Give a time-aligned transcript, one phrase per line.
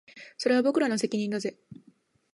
[0.35, 1.59] それは僕らの責任だぜ